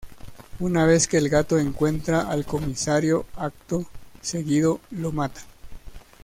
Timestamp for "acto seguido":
3.37-4.79